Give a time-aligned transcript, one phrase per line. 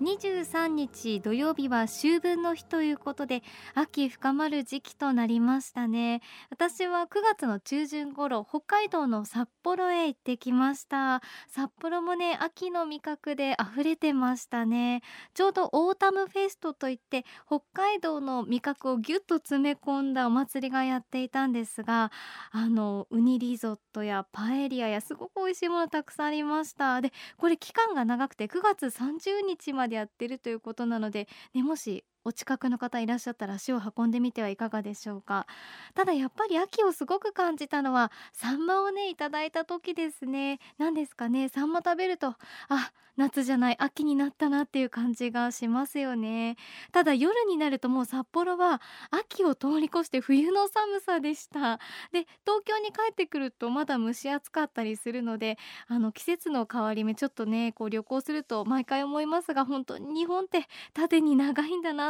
[0.00, 3.42] 23日土曜日は秋分の日ということで
[3.74, 6.22] 秋深まる時期となりましたね。
[6.48, 11.20] 私は9月の中旬頃北海道の札幌へ行ってきました。
[11.48, 15.02] 札幌もね秋の味覚で溢れてましたね。
[15.34, 22.10] ちょうどオータムフェストといって北海道の味覚をぎゅっと詰め込んだお祭りがやっていたんですが
[22.52, 27.02] あのウニリゾットやパエリアやすごく美味しいものたくさんありました。
[27.02, 35.46] でこれ期間が長くて9月30日まででやってるということなので、ね、もしお近くの方いらっしゃったら足を運んでみてはいかがでしょうか？
[35.94, 40.58] ただやっぱり秋をすごく感じたのはサンマをねいただいた時ですね。
[40.78, 41.48] 何ですかね。
[41.48, 42.36] サンマ食べると
[42.68, 46.56] あ夏じゃない秋になったなっていう感じがしますよね。
[46.92, 51.78] ただ夜になるともう札幌は秋を通り越して冬の寒さでした。
[52.12, 62.09] で東京に帰ってくるとまだ蒸し暑かったりするのであの季節の変わり目ちょっとねこう旅行すると毎回思いますが本当に日本って縦に長いんだな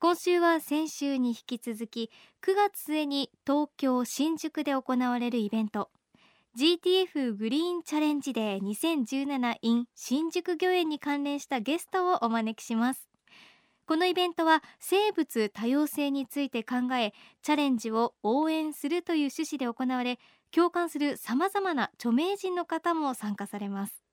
[0.00, 2.12] 今週は先週に引き続き
[2.46, 5.90] 9月末に東京新宿で行われるイベント。
[6.56, 13.08] GTF グリーンチャレンジデー 2017in 新宿御苑に関連したゲストをお招きします。
[13.86, 20.20] このイベントは生物多様性について考えチャレンジを応援するという趣旨で行われ
[20.52, 24.04] 共感する様々な著名人の方も参加されます。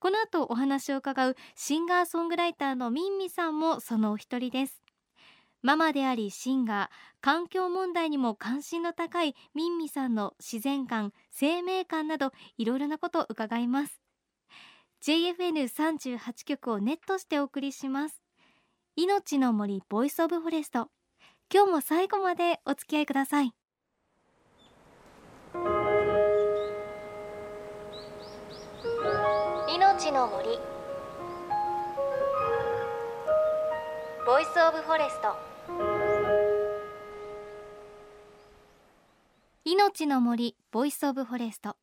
[0.00, 4.82] この後お話を伺うシンガーソングライターのミンミさんもそのお一人です。
[5.62, 14.00] ママでありシンガー環境問題にも関心の高いミンミさんの自然観生命観などいろいろなことを伺います。
[15.02, 18.20] JFN38 局をネットしてお送りします。
[18.96, 20.88] 命の森 Voice of Forest。
[21.52, 23.52] 今日も最後までお付き合いください。
[29.68, 30.77] 命の森。
[34.28, 35.34] Voice of Forest。
[39.64, 41.76] 命の森 Voice of Forest。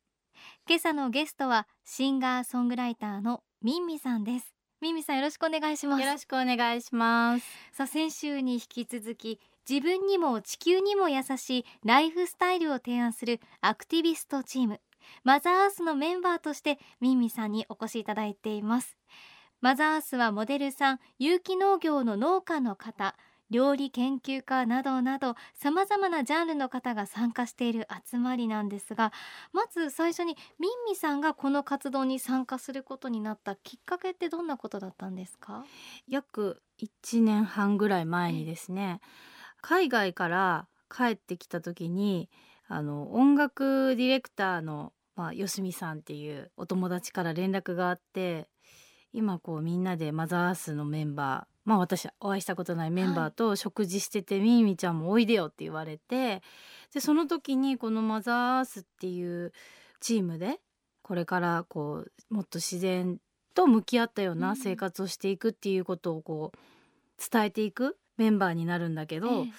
[0.68, 4.54] 今朝のゲストはシンガーソングライターのミンミさんです。
[4.80, 6.02] ミンミさんよろしくお願いします。
[6.04, 7.44] よろしくお願いします。
[7.72, 14.80] さあ先週に引き続き自分にも地球にも優しいライフスタイルを提案するアクティビストチーム
[15.24, 18.96] マザーアースのメンバーとしてミンミさんにお越しいただいています
[19.60, 23.16] マザースはモデルさん有機農業の農家の方
[23.48, 29.12] 料理研究家などなどさまざまなジャンルの方が参加している集まりなんですが
[29.52, 35.64] まず最初にミンミさんがこの活動に参加することになったきっかけってどんなことだったんですか？
[36.08, 39.00] 約1年半ぐらい前にですね
[39.60, 42.28] 海外から帰ってきた時に
[42.68, 48.48] あの音楽ディレクターの、まあ、よしみさんっていうお友達から連絡があって
[49.16, 56.42] 今こうみんなでマザーアースのメンバーまあ私お会いしたことないメンバーと食事してて、はい、みーみちゃんもおいでよって言われて
[56.92, 59.52] でその時にこのマザーアースっていう
[60.00, 60.60] チームで
[61.00, 63.16] これからこうもっと自然
[63.54, 66.58] と向き合ったような生活をしていくっていうことをこう
[67.32, 69.52] 伝えていくメンバーになるんだけど、ええ、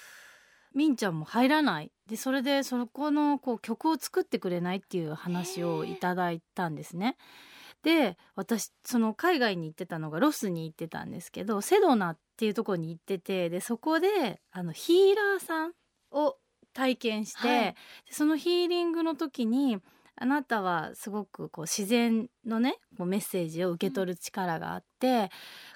[0.72, 1.90] みんちゃんも入らない。
[2.06, 7.16] でそれでそこのこう曲を作ってくれないっていう話をいただいたんですね。
[7.18, 7.47] え
[7.82, 15.72] で私その海外に行ってたのがロスに行ってたんですけどセドナっていうとこに行っててでそこであのヒーラーさん
[16.10, 16.36] を
[16.74, 17.74] 体験して、はい、
[18.10, 19.78] そのヒーリングの時に
[20.20, 25.28] あなたはすごくこう自然のねこうメッセージを受け取る力があって、うん、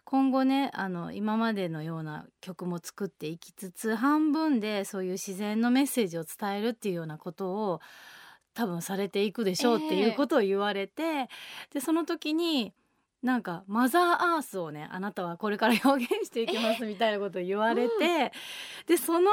[0.04, 7.80] 今後ねあの今までのような曲も作っていきつつ半分でそういう自然のメッセージを伝えるっていうようなことを
[8.54, 12.72] 多分されていくでしょうっていうことを言われて、えー、でその時に
[13.22, 18.30] なんかマザーアースをねあなたはこれから表現していきますみたいなことを言われて、えー
[18.86, 19.30] でその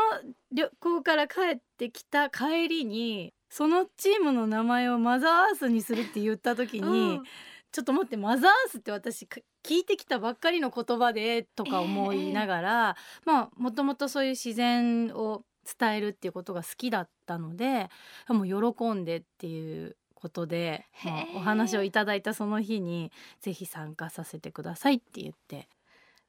[0.52, 7.24] 旅行から帰ってきた帰りにそのチームの名前をマザーアースにするって言った時に、うん、
[7.72, 9.28] ちょっと待ってマザーアースって私
[9.64, 12.96] 聞いてきたばっかりの言葉でとか思いながら、
[13.26, 15.44] えー、まあもともとそういう自然を
[15.78, 17.90] 伝えるっていうことが好きだったので
[18.28, 20.86] もう喜んでっていうことで、
[21.36, 25.70] お話をいただいたその日にぜひ参加させてくださいって言って、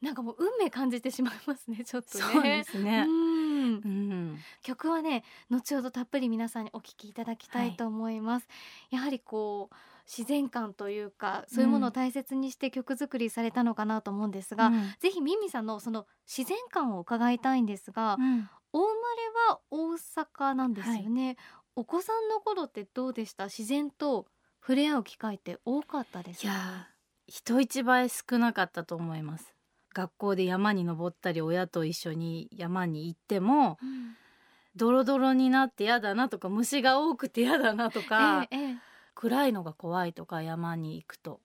[0.00, 2.24] なんかもう運命感じてしまいますねちょっとね。
[2.24, 3.04] そうですね。
[3.06, 3.74] うん。
[3.74, 4.38] うん。
[4.62, 8.46] 曲はね後ほどたっぷり皆さんにお聞きいただきたいと思います、
[8.90, 9.74] やはりこう
[10.06, 14.94] 自然感というかそういうものを大切にして曲作りされたのかなと思うんですが、うん。
[15.00, 21.36] ぜひミミさんのその自然感を伺いたいんですが、うんお生まれは大阪なんですよね、
[21.76, 23.44] お子さんの頃ってどうでした？
[23.46, 24.26] 自然と
[24.60, 26.48] 触れ合う機会って多かったですか？
[26.48, 29.54] いやー人一倍少なかったと思います。
[29.94, 34.16] 学校で山に登ったり親と一緒に山に行ってもうん。
[34.76, 38.76] ドロドロになって嫌だなとか虫が多くて嫌だなとか、ええええ。
[39.16, 41.40] 暗いのが怖いとか山に行くと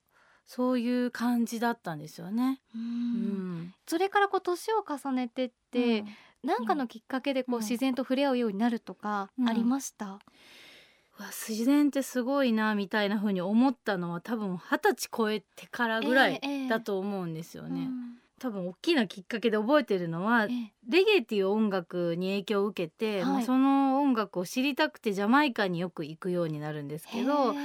[0.46, 2.60] そういう感じだったんですよね。
[2.72, 3.62] ううん。
[3.64, 6.04] んそれからこう年を重ねてって、
[6.46, 7.62] 何かのきっかけでこううん。
[7.62, 9.48] 自然と触れ合うようになるとかうん。
[9.48, 16.68] ありました、うわ自然ってすごいなみたいな風に思ったのは多分二十歳超えてからぐらいええええ。
[16.68, 17.80] だと思うんですよね。
[17.80, 18.16] うん。
[18.38, 20.72] 多分大きなきっかけで覚えてるのはええ。
[20.88, 23.32] レゲエっていう音楽に影響を受けて、はい。
[23.32, 27.56] まあその音楽を知りたくてジャマイカによく行くようになるんですけど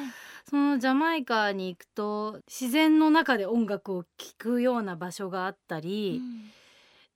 [0.50, 6.52] そのジャマイカに行くと自然の中で音楽を聴くような場所があったり、うん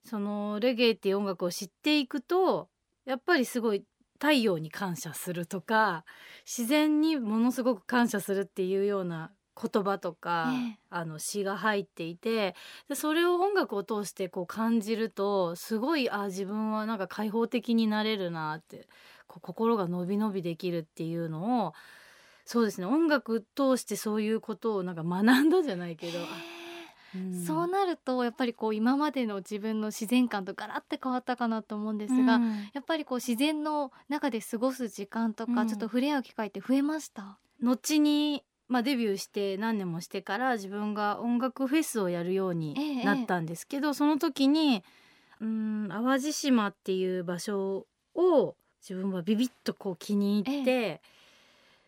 [0.05, 2.69] そのレゲエっていう音楽を知っていくと
[3.05, 3.83] やっぱりすごい
[4.19, 6.05] 太陽に感謝するとか
[6.45, 10.79] 自然にものすごく感謝するっていうような言葉とか、ええ。
[10.89, 12.55] あの詩が入っていて
[12.87, 18.87] でそれを音楽を通してこう感じるとすごいあ自分はなんか開放的になれるなって
[19.27, 21.73] こう心が伸び伸びできるっていうのを
[22.45, 26.23] そうですね音楽通してそういうことをなんか学んだじゃないけど、あ
[27.15, 27.45] うん。
[27.45, 32.69] そうなるとやっぱりこう今までの自分の自然感とガラッて変わったかなと思うんですが、うん。
[32.73, 35.67] やっぱりこう自然の中で過ごす時間とか、うん。
[35.67, 37.37] ちょっと触れ合う機会って増えました？
[37.61, 44.83] 後に、まあ、デビューして何年もしてから自分が音楽フェスをやるようになったんですけど、その時に
[45.39, 47.85] うん淡路島っていう場所
[48.15, 51.01] を自分はビビッとこう気に入って、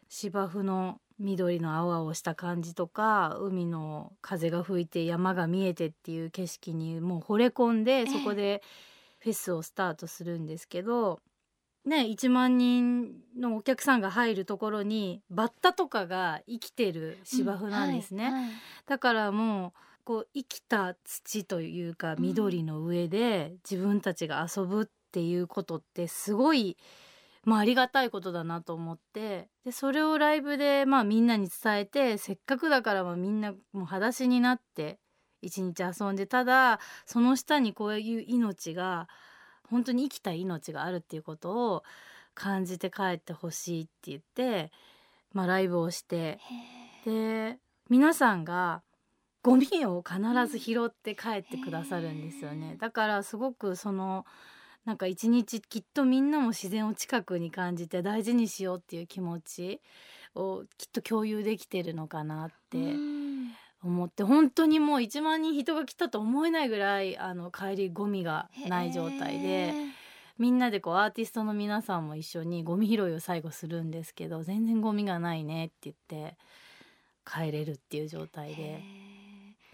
[0.09, 8.62] 芝生の緑の青々した感じとか海の風が吹いて山が見えてっていう景色にもう惚れ込んで、えそこで
[9.19, 11.19] フェスをスタートするんですけど。
[11.86, 18.44] ね、1万人のお客さんが入るところにバッタとかが生きてる芝生なんですね、はいはい
[18.88, 19.72] だからもう
[20.08, 26.78] こう生きた土というかうん緑の上で自分たちが遊ぶっていうことってすごい、
[27.44, 35.00] まあ、ありがたいことだなと思ってでそれをライブでまあみんなに伝えてせっかくだからまあみんなもう裸足になって
[35.42, 39.07] 一日遊んでただその下にこういう命が
[39.69, 41.84] 本当に生きた命があるっていうことを
[42.34, 44.72] 感じて帰ってほしいって言って、
[45.34, 46.39] まあ、ライブをして
[47.06, 47.57] へで
[47.89, 48.84] 皆さんが
[49.44, 54.25] ゴミを必ず拾って帰ってくださるんですよね、だからすごくその
[54.88, 59.81] なんか一日きっとみんなも自然を近くに感じて大事にしようっていう気持ち
[60.34, 62.95] をきっと共有できてるのかなって
[63.84, 69.74] 思って本当にもう1万人人が来たと思えないぐらいあの帰りゴミがない状態で。
[70.39, 75.96] みんなでこうアーティストの皆さんも一緒にゴミ拾いを最後するんですけど全然ゴミがないねって言っ
[76.29, 76.38] て
[77.25, 79.16] 帰れるっていう状態へで、ー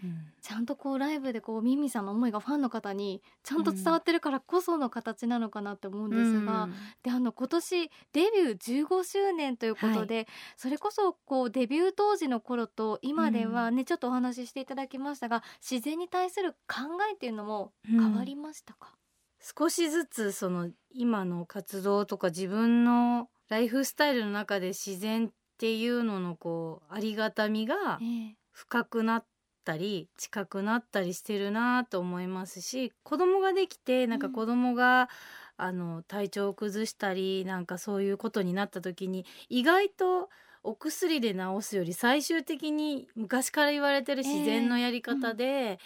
[0.04, 0.26] うん。
[0.42, 6.68] ちゃんとこうライブでこうミミさんの思いがファンの方にちゃんと伝わってるからこその形なのかなって思うんですが、
[7.02, 18.92] であの今年デビュー15周年ということで、それこそこうデビュー当時の頃と今ではね、ちょっとお話ししていただきましたが自然に対する考えっていうのも変わりましたか、
[19.40, 28.36] 少しずつその今の活動とか自分のライフスタイルの中で自然っていうののこうありがたみがええ。
[28.54, 29.24] 深くなっ
[29.64, 35.08] たり近くなったりしてるなと思いますし子供ができてなんか子供が、
[35.56, 40.28] あの体調を崩したりなんかそういうことになった時に意外と
[40.64, 45.78] お薬で治すより最終的に昔から言われてる自然のやり方で、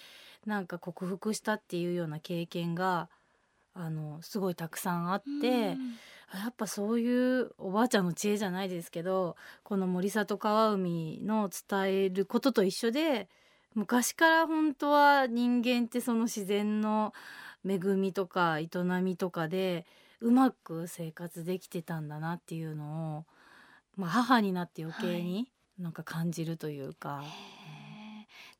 [0.46, 3.10] なんか克服したっていうような経験が
[3.74, 5.26] あのすごいたくさんあって。
[5.28, 5.40] う
[5.74, 5.96] ん。
[6.34, 13.30] やっぱそういうおばあちゃんの知恵じゃないですけどこの森里川海の伝えることと一緒で
[13.74, 17.12] 昔から本当は人間ってその自然の
[17.66, 18.68] 恵みとか営
[19.02, 19.86] みとかで
[20.20, 23.24] うまく生活できてたんだなっていうのを、
[23.96, 27.22] まあ、母になって余計になんか感じるというか。
[27.22, 27.57] へえ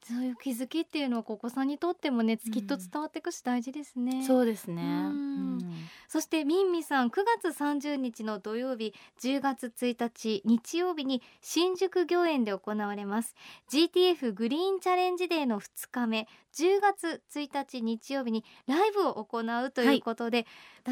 [0.09, 4.83] そういう気づきっていうのはお子さんにとってもねきっと伝わっていくし大事ですね、そうですね。
[4.83, 5.59] うん。
[5.61, 5.91] うん。
[6.09, 13.35] そしてミンミさん9月30日の土曜日10月1日日曜日に新宿御苑で行われます。
[13.71, 20.47] GTF グリーンチャレンジデーの2日目10月1日日曜日にライブを行うということで、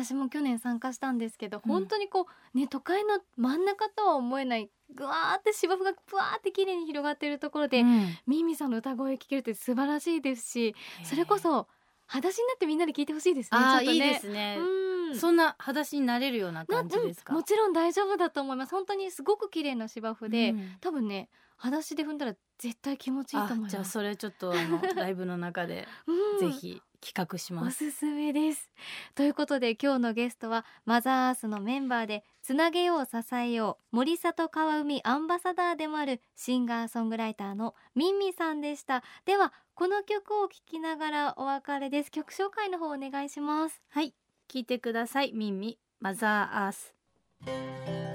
[0.05, 1.73] 私も去年参加したんですけど、うん。
[1.73, 8.17] 本当にこうね都会の真ん中とは思えないぐわーって芝生がぶわーって綺麗に広がっているところで、うん。
[8.27, 10.51] ミンミさんの歌声聞けるって素晴らしいです。
[10.51, 11.67] しそれこそ
[12.07, 14.59] 裸足になってみんなで聞いてほしいですねあーいいですね。
[14.59, 15.17] うん。
[15.17, 17.33] そんな裸足になれるようなな感じですか？
[17.33, 17.41] うん。
[17.41, 18.71] もちろん大丈夫だと思います。
[18.73, 20.77] 本当にすごく綺麗な芝生で、うん。
[20.81, 27.87] 多分ね裸足で踏んだら絶対気持ちいいと思いますあじゃあそれちょっとあのライブの中で うんぜひ企画します。
[27.87, 28.71] おすすめです
[29.15, 44.15] ということで今日のゲストはマザーアースのメンバーでつなげよう支えよう森里川海アンバサダーでもあるシンガーソングライターのミンミさんでしたではこの曲を聴きながらお別れです曲紹介の方お願いしますはい、
[44.49, 45.33] 聞いてください。
[45.33, 48.06] ミンミマザーアース。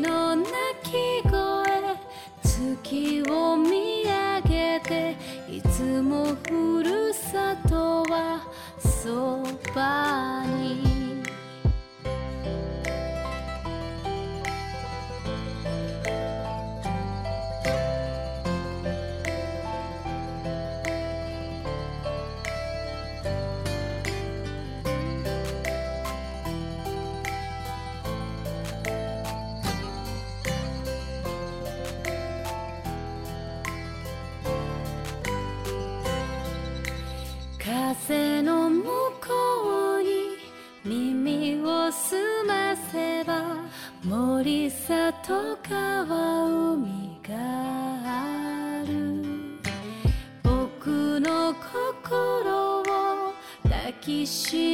[0.00, 0.44] の鳴
[0.82, 1.64] き声
[2.42, 5.16] 月を見上げて
[5.48, 8.46] いつもふるさとは
[8.78, 9.42] そ
[9.74, 10.93] ばに。
[44.70, 47.34] さと川海が
[48.04, 48.94] ある。
[50.42, 52.84] 僕の心を
[53.62, 54.73] 抱きし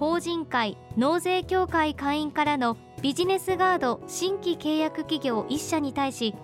[0.00, 6.34] 法人会納税協会会員からのビジネスガード新規契約企業1社に対し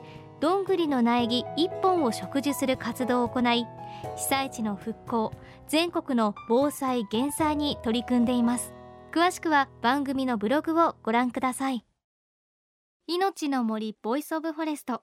[0.40, 3.64] どんぐりの苗木1本を植樹する活動を行い
[4.16, 5.32] 被災地の復興
[5.68, 8.74] 全国の防災減災に取り組んでいます。
[9.10, 11.82] 詳しくは番組のブログをご覧ください。
[13.06, 15.00] 命の森 Voice of Forest。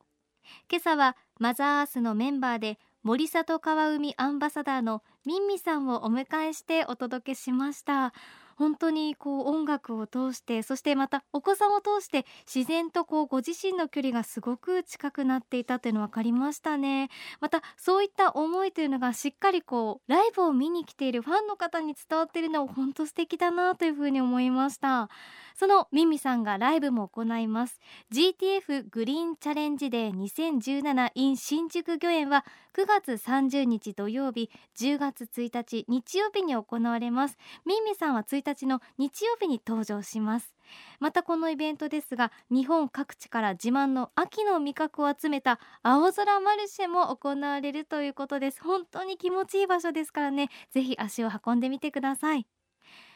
[0.69, 8.13] 今朝はマザーアースのメンバーで森里川海アンバサダーの MINMI さんをお迎えしてお届けしました。
[8.55, 17.10] 本当にこう音楽を通してそしてまたお子さんを通して自然とこうご自身の距離がすごく近くなっていたというの分かりましたね。
[17.39, 25.09] またそういった思いというのがしっかりこうライブを見に来ているファンの方に伝わっているのは本当素敵だなというふうに思いました。
[25.55, 27.79] そのミミさんがライブも行います。
[28.11, 37.38] GTF グリーンチャレンジデー 2017in 新宿御苑は9月30日土曜日10月1日日曜日に行われます。
[37.66, 40.55] ミミさんは1日の日曜日に登場します。
[41.00, 48.62] またこのイベントですが日本各地から自慢の秋の味覚を集めた青空マルシェも行われるということです。
[48.64, 50.50] 本当に気持ちいい場所ですからね。
[50.72, 52.48] ぜひ足を運んでみてください。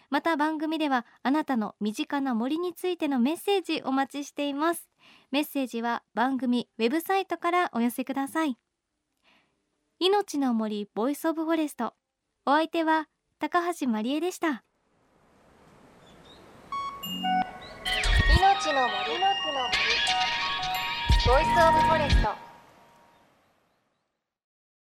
[0.09, 4.87] また番組ではあなたの身近な森についてのメッセージお待ちしています。
[5.31, 8.57] メッセージは番組ウェブサイトからお寄せください。
[9.99, 11.95] 命の森 Voice of Forest
[12.45, 13.07] お相手は
[13.39, 14.63] 高橋万里恵でした。
[18.29, 19.17] 命の森。
[19.17, 19.77] の森
[21.25, 22.46] Voice of Forest